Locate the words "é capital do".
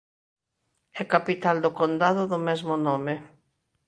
1.01-1.71